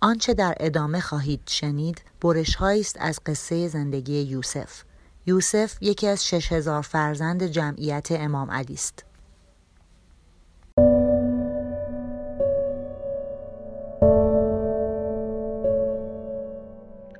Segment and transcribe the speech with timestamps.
[0.00, 4.82] آنچه در ادامه خواهید شنید برش است از قصه زندگی یوسف.
[5.26, 9.04] یوسف یکی از شش هزار فرزند جمعیت امام علی است.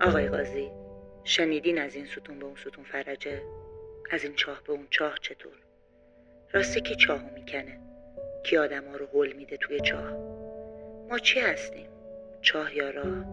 [0.00, 0.70] آقای قاضی
[1.24, 3.42] شنیدین از این ستون به اون ستون فرجه؟
[4.10, 5.52] از این چاه به اون چاه چطور؟
[6.52, 7.80] راستی کی چاهو می‌کنه؟
[8.44, 10.12] کی آدم ها رو هل میده توی چاه؟
[11.10, 11.95] ما چی هستیم؟
[12.46, 13.24] چاه یا راه.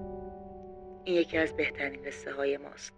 [1.04, 2.94] این یکی از بهترین قصه های ماست.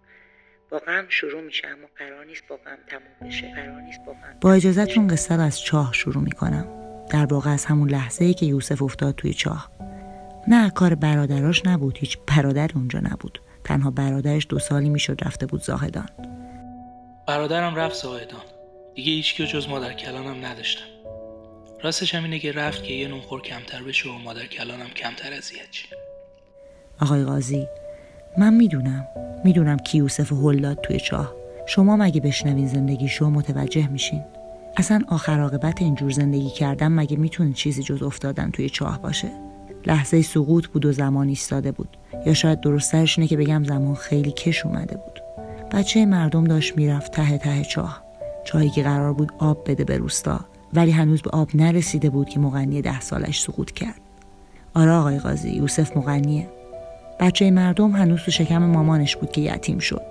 [0.72, 3.54] با غم شروع میشه اما قرار نیست با غم تموم بشه.
[3.56, 6.68] قرار نیست با غم با اجازتون قصه رو از چاه شروع می‌کنم.
[7.12, 9.72] در واقع از همون لحظه ای که یوسف افتاد توی چاه.
[10.48, 11.98] نه کار برادراش نبود.
[11.98, 13.42] هیچ برادر اونجا نبود.
[13.64, 16.10] تنها برادرش دو سالی می‌شد رفته بود زاهدان.
[17.28, 18.44] برادرم رفت زاهدان.
[18.94, 20.86] دیگه هیچ جز مادر کلانم نداشتم.
[21.84, 25.72] راستش هم اینه که رفت که یه نونخور کمتر بشه و مادر کلانم کمتر اذیت
[25.72, 26.05] شه.
[27.02, 27.68] آقای قاضی
[28.38, 29.08] من می‌دونم
[29.44, 31.34] می‌دونم کی یوسف هلاد توی چاه.
[31.68, 34.24] شما مگه بشنوین زندگی شو متوجه میشین؟
[34.78, 39.28] اصلا آخر عاقبت اینجور زندگی کردن مگه می‌تونه چیزی جز افتادن توی چاه باشه؟
[39.88, 41.98] لحظه سقوط بود و زمان ایستاده بود.
[42.26, 45.20] یا شاید درسترش اینه که بگم زمان خیلی کش اومده بود.
[45.72, 48.04] بچه مردم داشت می‌رفت ته ته چاه.
[48.46, 50.40] چاهی که قرار بود آب بده به روستا
[50.74, 54.02] ولی هنوز به آب نرسیده بود که مغنی ده سالش سقوط کرد.
[54.74, 56.48] آره آقای قاضی یوسف مغنیه.
[57.20, 60.02] بچه مردم هنوز تو شکم مامانش بود که یتیم شد.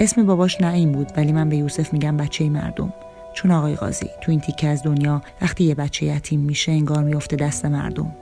[0.00, 2.92] اسم باباش نعیم بود ولی من به یوسف میگم بچه مردم.
[3.34, 7.36] چون آقای قاضی تو این تیکه از دنیا وقتی یه بچه یتیم میشه انگار میفته
[7.36, 8.12] دست مردم.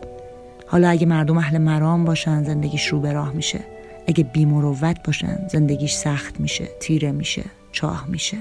[0.66, 3.60] حالا اگه مردم اهل مرام باشن زندگیش رو به راه میشه.
[4.06, 8.36] اگه بیمروت باشن زندگیش سخت میشه تیره میشه چاه میشه.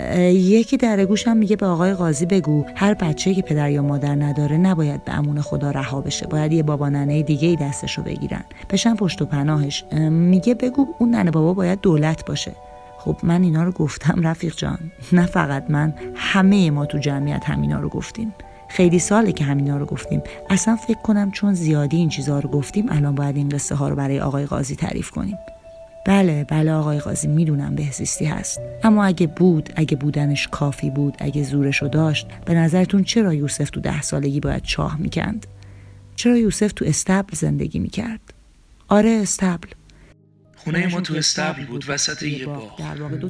[0.00, 4.56] یکی در گوشم میگه به آقای قاضی بگو هر بچه که پدر یا مادر نداره
[4.56, 8.44] نباید به امون خدا رها بشه باید یه بابا ننه دیگه ای دستشو بگیرن.
[8.70, 9.84] بشن پشت و پناهش.
[10.10, 12.52] میگه بگو اون ننه بابا باید دولت باشه.
[12.98, 14.78] خب من اینا رو گفتم رفیق جان.
[15.12, 18.34] نه فقط من همه ما تو جمعیت همینا رو گفتیم.
[18.68, 20.22] خیلی ساله که همینا رو گفتیم.
[20.50, 23.96] اصلا فکر کنم چون زیادی این چیزها رو گفتیم الان باید این قصه ها رو
[23.96, 25.38] برای آقای قاضی تعریف کنیم.
[26.06, 28.60] بله بله آقای قاضی می‌دونم بهزیستی هست.
[28.82, 33.80] اما اگه بود اگه بودنش کافی بود اگه زورشو داشت به نظرتون چرا یوسف تو
[33.80, 35.46] ده سالگی باید چاه می‌کند؟
[36.16, 38.20] چرا یوسف تو استبل زندگی می‌کرد؟
[38.88, 39.68] آره استبل.
[40.56, 42.78] خونه ما تو استبل بود وسط یه باغ.
[42.78, 43.28] در واقع دو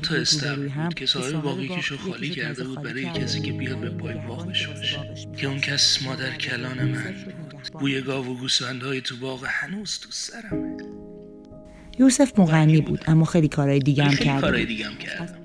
[0.00, 3.90] تا, استبل بود که صاحب باقی کشو خالی کرده بود برای کسی که بیاد به
[3.90, 7.80] پای باغش باشه که اون کس مادر کلان من بود.
[7.80, 10.76] بوی گاو و گوسفندهای تو باغ هنوز تو سرمه.
[11.98, 15.38] یوسف مغنی بود اما خیلی کارهای دیگه هم کرد کارهای دیگه هم کرد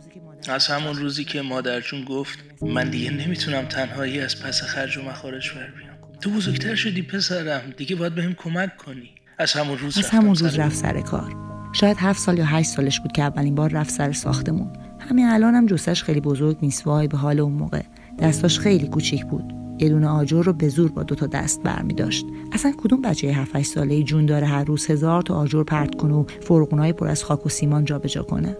[0.49, 5.51] از همون روزی که مادرجون گفت من دیگه نمی‌تونم تنهایی از پس خرج و مخارج
[5.51, 5.95] بر بیام.
[6.21, 9.09] تو بزرگتر شدی پسرم دیگه باید بهم کمک کنی.
[9.37, 11.35] از همون روز از همون روز رفت سر کار.
[11.73, 14.73] شاید هفت سال یا هشت سالش بود که اولین بار رفت سر ساختمون.
[14.99, 17.81] همین الان هم جسش خیلی بزرگ نیست وای به حال اون موقع.
[18.19, 19.54] دستاش خیلی کوچیک بود.
[19.79, 23.27] یه دونه آجر رو به زور با دو تا دست برمی داشت اصلا کدوم بچه
[23.27, 27.23] 7 ساله جون داره هر روز هزار تا آجر پرت کنه و فرقونای پر از
[27.23, 28.57] خاک و سیمان جابجا کنه؟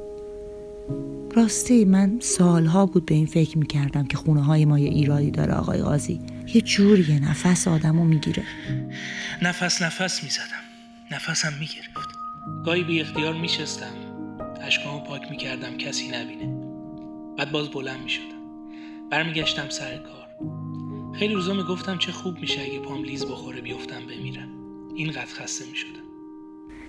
[1.35, 5.53] راستی من سالها بود به این فکر می‌کردم که خونه های ما یه ایرادی داره
[5.53, 6.19] آقای قاضی.
[6.53, 8.43] یه جوری نفس آدمو می‌گیره.
[9.41, 10.63] نفس نفس می‌زدم.
[11.11, 12.09] نفسم می‌گرفت.
[12.65, 13.93] گاهی بی اختیار میشستم.
[14.61, 16.57] اشکامو پاک می‌کردم کسی نبینه.
[17.37, 18.25] بعد باز بلند می‌شدم.
[19.11, 20.49] برمیگشتم سر کار.
[21.19, 24.47] خیلی روزا می‌گفتم چه خوب میشه اگه پام لیز بخوره بیفتم بمیرم
[24.95, 25.99] اینقدر خسته می‌شدم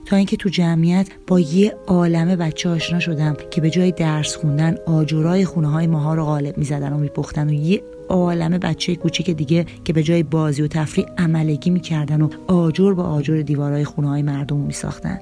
[0.05, 4.77] تا اینکه تو جمعیت با یه عالمه بچه آشنا شدم که به جای درس خوندن
[4.87, 9.67] آجرای خونه های ماها رو غالب می‌زدن و میپختن و یه عالمه بچه کوچیک دیگه
[9.85, 14.23] که به جای بازی و تفریح عملگی می‌کردن و آجر با آجر دیوارهای خونه های
[14.23, 15.19] مردم میساختن.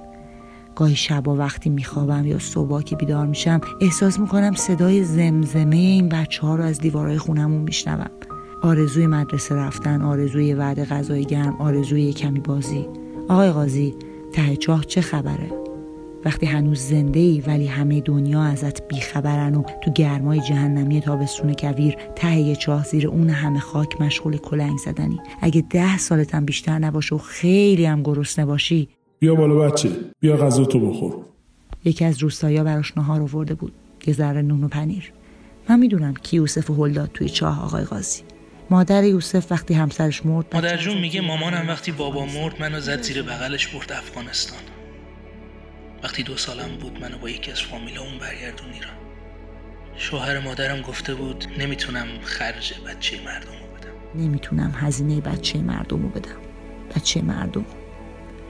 [0.76, 6.42] گاهی شبا وقتی میخوابم یا صبح که بیدار میشم احساس می‌کنم صدای زمزمه این بچه
[6.42, 8.10] ها رو از دیوارهای خونمون میشنوم.
[8.64, 12.86] آرزوی مدرسه رفتن آرزوی وعده غذای گرم آرزوی کمی بازی.
[13.28, 13.94] آقای قاضی
[14.32, 15.50] ته چاه چه خبره؟
[16.24, 21.96] وقتی هنوز زنده ای ولی همه دنیا ازت بیخبرن و تو گرمای جهنمی تابستون کویر
[22.16, 25.20] ته چاه زیر اون همه خاک مشغول کلنگ زدنی.
[25.40, 28.88] اگه ده سالتم بیشتر نباشه و خیلی هم گرسنه باشی.
[29.18, 29.90] بیا بالا بچه
[30.20, 31.16] بیا غذا تو بخور.
[31.84, 33.72] یکی از روستایا براش نهار آورده بود.
[34.06, 35.12] یه ذره نون و پنیر.
[35.68, 38.22] من می‌دونم کی یوسف هل داد توی چاه آقای قاضی.
[38.70, 43.22] مادر یوسف وقتی همسرش مرد مادر جون میگه مامانم وقتی بابا مرد منو زد زیر
[43.22, 44.58] بغلش برد افغانستان.
[46.02, 48.94] وقتی دو سالم بود منو با یکی از فامیلامون برگردون ایران.
[49.96, 54.22] شوهر مادرم گفته بود نمی‌تونم خرج بچه مردم رو بدم.
[54.24, 56.36] نمی‌تونم هزینه بچه مردم رو بدم.
[56.96, 57.64] بچه مردم.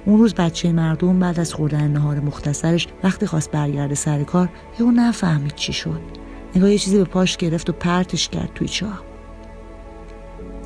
[0.04, 4.98] اون روز بچه مردم بعد از خوردن نهار مختصرش وقتی خواست برگرده سر کار اون
[4.98, 6.00] نفهمید چی شد.
[6.56, 9.13] نگاه یه چیزی به پاش گرفت و پرتش کرد توی چاه.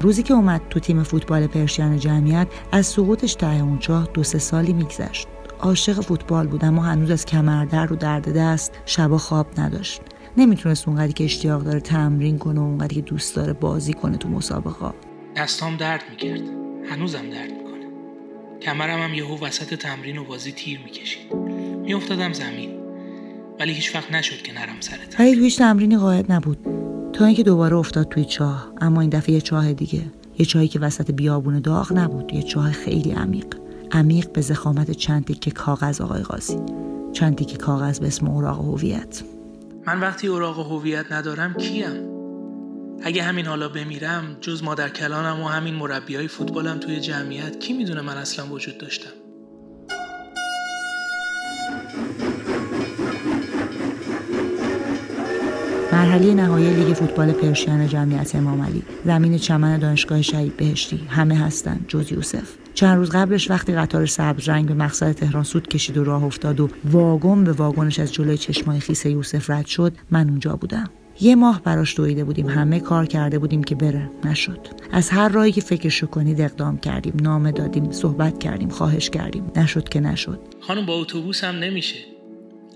[0.00, 4.38] روزی که اومد تو تیم فوتبال پرشین جمعیت از سقوطش ته اون چاه دو سه
[4.38, 5.28] سالی میگذشت.
[5.60, 10.00] عاشق فوتبال بود اما هنوز از کمردرد و درد دست شبا خواب نداشت.
[10.36, 14.28] نمی‌تونست اونقدری که اشتیاق داره تمرین کنه و اونقدری که دوست داره بازی کنه تو
[14.28, 14.90] مسابقه.
[15.36, 16.42] دستام درد می‌کرد.
[16.90, 17.86] هنوزم درد می‌کنه.
[18.62, 21.34] کمرم هم یهو وسط تمرین و بازی تیر می‌کشید.
[21.84, 22.70] میافتادم زمین.
[23.60, 26.77] ولی هیچ وقت نشد که نرم سر ولی تویش تمرینی قاعد نبود.
[27.18, 28.72] تا اینکه دوباره افتاد توی چاه.
[28.80, 30.02] اما این دفعه یه چاه دیگه.
[30.38, 32.34] یه چاهی که وسط بیابون داغ نبود.
[32.34, 33.46] یه چاه خیلی عمیق.
[33.92, 36.58] عمیق به زخامت چند که کاغذ آقای قاضی.
[37.12, 39.22] چند که کاغذ به اسم اوراق هویت.
[39.86, 42.08] من وقتی اوراق هویت ندارم کیم؟
[43.02, 47.72] اگه همین حالا بمیرم جز مادر کلانم و همین مربی های فوتبالم توی جمعیت کی
[47.72, 49.10] می‌دونه من اصلا وجود داشتم؟
[55.98, 58.82] مرحله نهایی لیگ فوتبال پرشین جمعیت امام علی.
[59.04, 61.00] زمین چمن دانشگاه شهید بهشتی.
[61.08, 61.80] همه هستن.
[61.88, 62.56] جز یوسف.
[62.74, 66.60] چند روز قبلش وقتی قطار سبز رنگ به مقصد تهران سود کشید و راه افتاد
[66.60, 70.90] و واگن به واگنش از جلوی چشمای خیس یوسف رد شد من اونجا بودم.
[71.20, 72.48] یه ماه براش دویده بودیم.
[72.48, 74.10] همه کار کرده بودیم که بره.
[74.24, 74.68] نشد.
[74.92, 77.14] از هر راهی که فکرشو کنید اقدام کردیم.
[77.22, 79.50] نامه دادیم صحبت کردیم خواهش کردیم.
[79.56, 80.40] نشد که نشد.
[80.60, 82.17] خانم با اتوبوس هم نمیشه.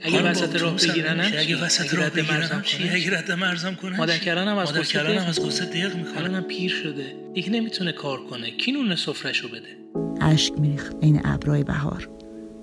[0.04, 4.58] اگه وسط راه بگیرنم اگه وسط راه بگیرنم چی؟ اگه رد مرزم کنه؟ مادر کلانم
[4.58, 6.18] از غصه از غصه دق می‌کنه.
[6.18, 7.16] الانم پیر شده.
[7.34, 8.50] دیگه نمی‌تونه کار کنه.
[8.50, 9.76] کی نون سفرشو بده؟
[10.20, 12.08] اشک میریخت عین ابرای بهار.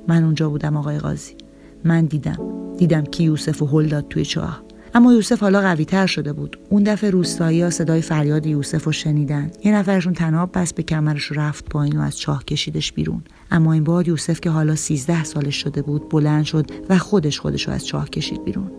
[0.07, 1.35] من اونجا بودم آقای قاضی.
[1.83, 2.73] من دیدم.
[2.77, 4.63] دیدم کی یوسف و هل داد توی چاه.
[4.93, 6.59] اما یوسف حالا قوی تر شده بود.
[6.69, 9.51] اون دفعه روستایی ها صدای فریاد یوسف رو شنیدن.
[9.63, 13.23] یه نفرشون تناب بس به کمرش رو رفت پایین و از چاه کشیدش بیرون.
[13.51, 17.67] اما این بار یوسف که حالا سیزده سالش شده بود بلند شد و خودش خودش
[17.67, 18.71] رو از چاه کشید بیرون.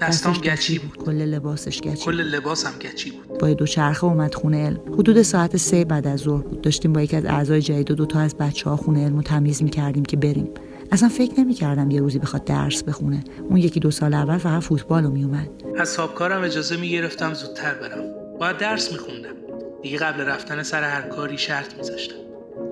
[0.00, 0.96] دستام گچی بود.
[0.96, 3.38] کل لباسش گچی کل لباسم گچی بود.
[3.38, 4.80] با دو چرخه اومد خونه علم.
[4.92, 6.60] حدود ساعت سه بعد از ظهر بود.
[6.60, 10.04] داشتیم با یکی از اعضای جدید و دوتا از بچه ها خونه علم تمیز می‌کردیم
[10.04, 10.48] که بریم.
[10.92, 13.24] اصلا فکر نمی‌کردم یه روزی بخواد درس بخونه.
[13.50, 15.48] اون یکی دو سال اول فقط فوتبال رو میومد
[15.78, 18.04] از صابکارم اجازه می‌گرفتم زودتر برم.
[18.40, 19.34] باید درس میخوندم.
[19.82, 22.14] دیگه قبل رفتن سر هر کاری شرط میذاشتم.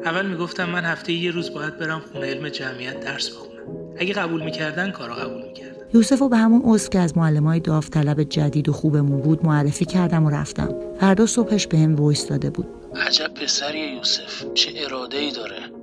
[0.04, 3.62] اول می‌گفتم من هفته یه روز باید برم خونه علم جمعیت درس بخونم.
[3.98, 5.70] اگه قبول می‌کردن کارو قبول می‌کردن.
[5.94, 10.24] یوسف رو به همون عضو که از های داوطلب جدید و خوبمون بود معرفی کردم
[10.24, 10.74] و رفتم.
[11.00, 12.66] فردا صبحش به هم ویس داده بود.
[13.06, 14.44] عجب پسری یوسف.
[14.54, 15.79] چه اراده ای داره.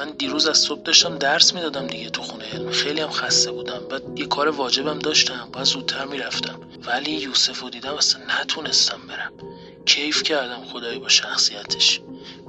[0.00, 2.44] من دیروز از صبح داشتم درس می‌دادم دیگه تو خونه.
[2.54, 3.78] علم خیلی هم خسته بودم.
[3.90, 5.48] بعد یه کار واجبم داشتم.
[5.52, 6.60] باید زودتر می‌رفتم.
[6.86, 9.32] ولی یوسف رو دیدم اصلا نتونستم برم.
[9.86, 12.00] کیف کردم خدایی با شخصیتش.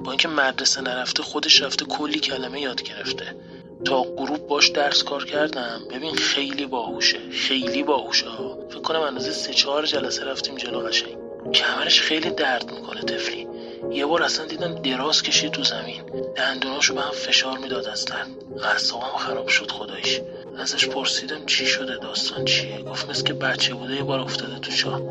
[0.04, 3.36] با اینکه مدرسه نرفته خودش رفته کلی کلمه یاد گرفته.
[3.84, 5.80] تا غروب باش درس کار کردم.
[5.90, 7.30] ببین خیلی باهوشه.
[7.30, 8.26] خیلی باهوشه
[8.70, 11.16] فکر کنم اندازه سه چهار جلسه رفتیم جلو قشنگ.
[11.54, 13.48] کمرش خیلی درد می‌کنه تفلی
[13.90, 16.02] یه بار اصلا دیدم دراز کشید تو زمین.
[16.36, 18.28] دندوناشو به هم فشار می‌داد از درد
[18.64, 20.20] اعصابم خراب شد خدایش.
[20.58, 24.72] ازش پرسیدم چی شده داستان چیه؟ گفت مثل که بچه بوده یه بار افتاده تو
[24.72, 25.02] چاه.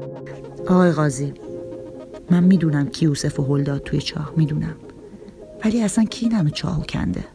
[0.67, 1.33] آقای قاضی
[2.31, 4.75] من می‌دونم کی یوسف و هل داد توی چاه می‌دونم.
[5.65, 7.25] ولی اصلا کی نم چاهو کنده؟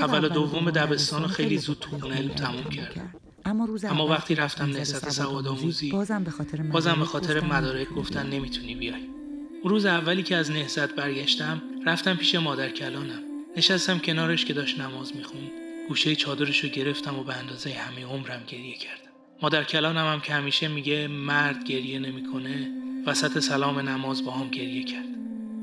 [0.00, 3.14] اول دوم دبستان خیلی زود تو خونه علم تموم کرد.
[3.44, 7.88] اما, روز اما وقتی رفتم نهضت سواد آموزی بازم به خاطر بازم به خاطر مدارک
[7.88, 9.19] گفتن نمی‌تونی بیای.
[9.64, 13.22] روز اولی که از نهضت برگشتم رفتم پیش مادر کلانم.
[13.56, 15.50] نشستم کنارش که داشت نماز می‌خوند.
[15.88, 19.10] گوشه چادرشو گرفتم و به اندازه همه عمرم گریه کردم.
[19.42, 22.70] مادر کلانم هم که همیشه میگه مرد گریه نمی‌کنه
[23.06, 25.08] وسط سلام نماز با هم گریه کرد.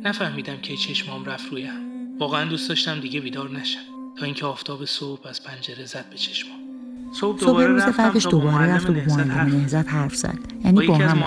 [0.03, 3.79] نفهمیدم که چشمام رفت رویم واقعا دوست داشتم دیگه بیدار نشم.
[4.19, 6.66] تا اینکه آفتاب صبح از پنجره زد به چشمام.
[7.13, 10.37] صبح, روز فرقش دوباره رفت و با معلم نهزت حرف زد.
[10.65, 11.23] یعنی با هم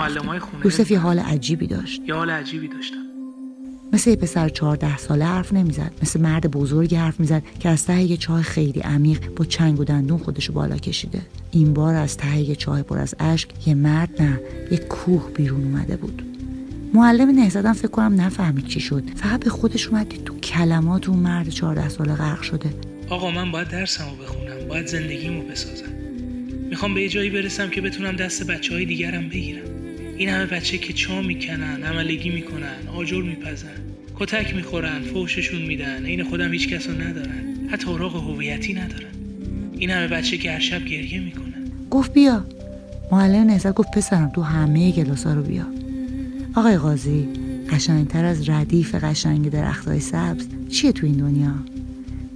[0.63, 2.01] یوسف یه حال عجیبی داشت.
[2.07, 2.97] یه حال عجیبی داشتم.
[3.93, 5.91] مثل یه پسر چهارده ساله حرف نمی‌زد.
[6.01, 9.83] مثل مرد بزرگی حرف می‌زد که از ته یه چاه خیلی عمیق با چنگ و
[9.83, 11.21] دندون خودشو بالا کشیده.
[11.51, 14.39] این بار از ته یه چاه پر از اشک یه مرد نه
[14.71, 16.25] یه کوه بیرون اومده بود.
[16.93, 19.03] معلم نهزدم فکر کنم نفهمید چی شد.
[19.15, 22.73] فقط به خودش اومد تو کلمات اون مرد چهارده ساله غرق شده.
[23.09, 24.40] آقا من باید درسمو بخونم.
[24.71, 25.91] باید زندگیمو بسازم.
[26.69, 29.61] می‌خوام به یه جایی برسم که بتونم دست بچه های دیگرم بگیرم.
[30.17, 33.67] این همه بچه که چا می‌کنن عملگی می‌کنن آجر میپزن
[34.15, 39.11] کتک می‌خورن فوششون میدن این خودم هیچ کسو ندارن حتی اوراق هویتی ندارن
[39.77, 41.63] این همه بچه که هر شب گریه می‌کنن.
[41.89, 42.45] گفت بیا.
[43.11, 45.65] معلم نهزت گفت پسرم تو همه گلاسا رو بیا.
[46.55, 47.27] آقای قاضی
[47.69, 51.53] قشنگتر از ردیف قشنگ درختای سبز چیه تو این دنیا؟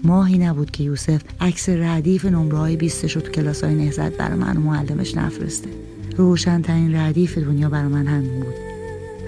[0.06, 4.38] ماهی نبود که یوسف عکس ردیف نمره های بیستش رو تو کلاس های نهزت برای
[4.38, 5.70] من و معلمش نفرسته.
[6.18, 8.54] روشنترین ردیف دنیا برای من همین بود.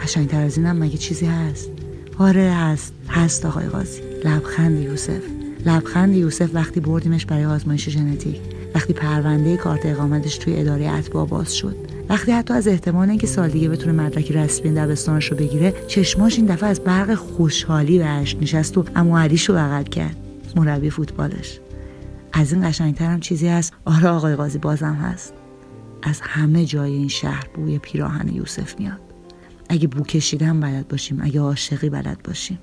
[0.04, 1.70] قشنگتر از اینم مگه چیزی هست؟
[2.18, 2.94] آره هست.
[3.10, 4.02] هست آقای قاضی.
[4.26, 5.22] لبخند یوسف.
[5.66, 8.42] لبخند یوسف وقتی بردیمش برای آزمایش ژنتیک
[8.76, 11.76] وقتی پرونده کارت اقامتش توی اداره اتباع باز شد
[12.10, 16.46] وقتی حتی از احتمال اینکه سال دیگه بتونه مدرک رسمی دبستانش رو بگیره چشماش این
[16.46, 20.27] دفعه از برق خوشحالی بهش نشست و اما علیش رو بغل کرد.
[20.56, 21.60] مربی فوتبالش.
[22.34, 23.74] از این قشنگتر هم چیزی هست.
[23.86, 25.34] آره آقای قاضی بازم هست.
[26.04, 29.02] از همه جای این شهر بوی پیراهن یوسف میاد.
[29.70, 32.60] اگه بو کشیدن بلد باشیم اگه عاشقی بلد باشیم.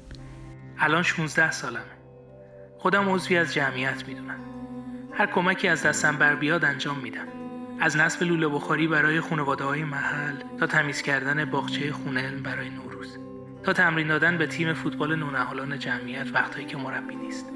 [0.79, 1.81] الان 16 سالمه.
[2.79, 4.39] خودم عضوی از جمعیت می‌دونم.
[5.13, 7.27] هر کمکی از دستم بر بیاد انجام میدم.
[7.81, 13.19] از نصب لوله بخاری برای خانواده های محل تا تمیز کردن باغچه خونه برای نوروز.
[13.63, 17.47] تا تمرین دادن به تیم فوتبال نونهالان جمعیت وقتایی که مربی نیست.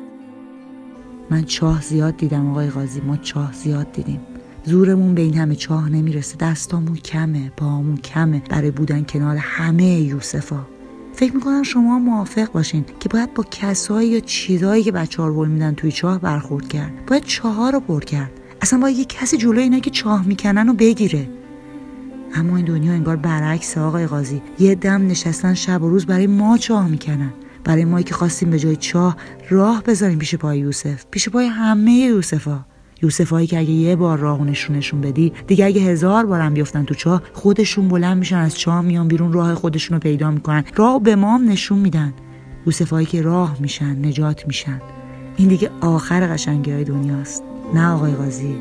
[1.30, 4.20] من چاه زیاد دیدم آقای قاضی ما چاه زیاد دیدیم.
[4.64, 10.66] زورمون به این همه چاه نمی‌رسه دستامون کمه پاهامون کمه برای بودن کنار همه یوسفا
[11.12, 15.74] فکر می‌کنم شما موافق باشین که باید با کسایی یا چیزایی که بچه ها میدن
[15.74, 16.92] توی چاه برخورد کرد.
[17.06, 18.30] باید چاه رو پر کرد.
[18.62, 21.28] اصلا باید یه کسی جلوی اینا که چاه می‌کنن رو بگیره.
[22.34, 24.42] اما این دنیا انگار برعکس آقای قاضی.
[24.58, 27.32] یه دم نشستن شب و روز برای ما چاه می‌کنن.
[27.68, 29.16] برای ما که خواستیم به جای چاه
[29.50, 31.04] راه بذاریم پیش پای یوسف.
[31.10, 32.64] پیش پای همه یوسفا.
[33.02, 37.22] یوسفایی که اگه یه بار راه نشون بدی دیگه اگه هزار بارم بیفتن تو چاه
[37.32, 40.64] خودشون بلند میشن از چاه میان بیرون راه خودشون رو پیدا می‌کنن.
[40.76, 42.14] راه به ما هم نشون میدن.
[42.66, 44.80] یوسفایی که راه میشن نجات میشن.
[45.36, 47.42] این دیگه آخر قشنگی های دنیاست.
[47.74, 48.56] نه آقای قاضی.